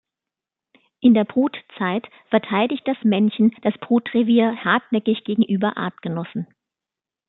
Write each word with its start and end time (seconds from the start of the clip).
In 0.99 1.13
der 1.13 1.25
Brutzeit 1.25 2.07
verteidigt 2.31 2.87
das 2.87 2.97
Männchen 3.03 3.51
das 3.61 3.75
Brutrevier 3.81 4.55
hartnäckig 4.63 5.23
gegenüber 5.25 5.77
Artgenossen. 5.77 6.47